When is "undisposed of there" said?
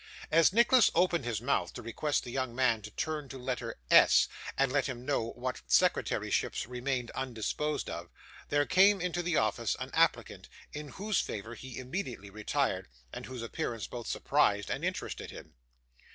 7.11-8.65